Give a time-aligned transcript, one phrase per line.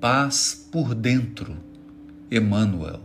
[0.00, 1.58] Paz por dentro,
[2.30, 3.02] Emmanuel.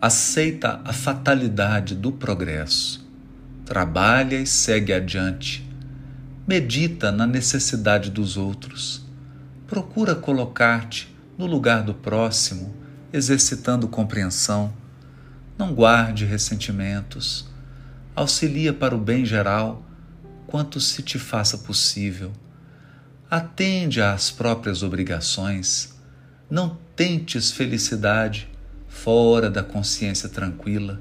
[0.00, 3.06] Aceita a fatalidade do progresso.
[3.66, 5.70] Trabalha e segue adiante.
[6.46, 9.04] Medita na necessidade dos outros.
[9.66, 12.74] Procura colocar-te no lugar do próximo,
[13.12, 14.72] exercitando compreensão.
[15.58, 17.46] Não guarde ressentimentos.
[18.16, 19.84] Auxilia para o bem geral
[20.46, 22.32] quanto se te faça possível.
[23.30, 25.94] Atende às próprias obrigações.
[26.50, 28.48] Não tentes felicidade
[28.86, 31.00] fora da consciência tranquila.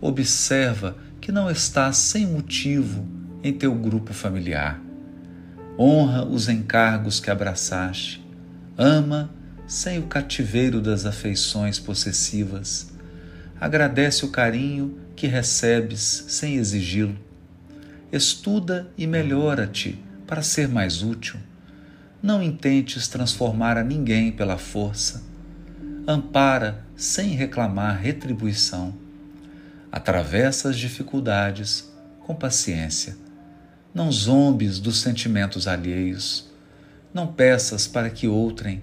[0.00, 3.06] Observa que não estás sem motivo
[3.42, 4.80] em teu grupo familiar.
[5.78, 8.24] Honra os encargos que abraçaste.
[8.76, 9.30] Ama
[9.66, 12.92] sem o cativeiro das afeições possessivas.
[13.60, 17.16] Agradece o carinho que recebes sem exigi-lo
[18.16, 21.38] estuda e melhora-te para ser mais útil.
[22.22, 25.22] Não intentes transformar a ninguém pela força.
[26.06, 28.94] Ampara sem reclamar retribuição.
[29.92, 33.16] Atravessa as dificuldades com paciência.
[33.94, 36.50] Não zombes dos sentimentos alheios.
[37.12, 38.82] Não peças para que outrem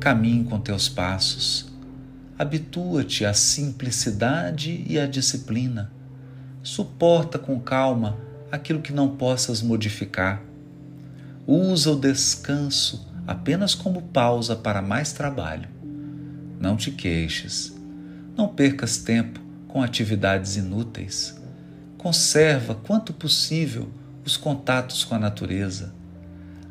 [0.00, 1.70] caminhe com teus passos.
[2.36, 5.92] Habitua-te à simplicidade e à disciplina.
[6.62, 8.18] Suporta com calma
[8.50, 10.42] aquilo que não possas modificar.
[11.46, 15.68] Usa o descanso apenas como pausa para mais trabalho.
[16.60, 17.74] Não te queixes.
[18.36, 21.40] Não percas tempo com atividades inúteis.
[21.98, 23.88] Conserva quanto possível
[24.24, 25.92] os contatos com a natureza.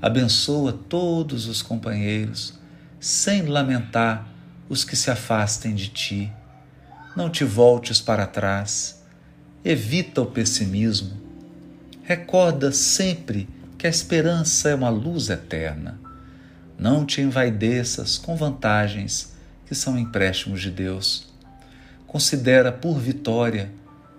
[0.01, 2.53] Abençoa todos os companheiros,
[2.99, 4.27] sem lamentar
[4.67, 6.31] os que se afastem de ti.
[7.15, 9.03] Não te voltes para trás.
[9.63, 11.21] Evita o pessimismo
[12.03, 13.47] Recorda sempre
[13.81, 15.99] que a esperança é uma luz eterna.
[16.77, 19.33] Não te envaideças com vantagens
[19.65, 21.33] que são empréstimos de Deus.
[22.05, 23.71] Considera por vitória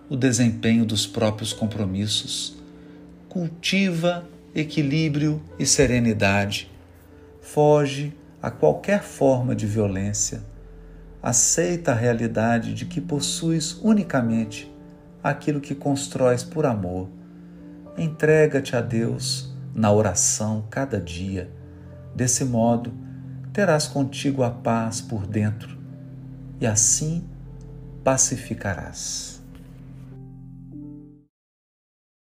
[0.08, 2.56] o desempenho dos próprios compromissos.
[3.28, 6.68] Cultiva equilíbrio e serenidade.
[7.40, 10.42] Foge a qualquer forma de violência.
[11.22, 14.68] Aceita a realidade de que possuis unicamente
[15.22, 17.08] aquilo que constróis por amor
[17.96, 21.50] Entrega-te a Deus na oração cada dia.
[22.14, 22.92] Desse modo,
[23.52, 25.78] terás contigo a paz por dentro
[26.60, 27.24] e assim
[28.04, 29.31] pacificarás.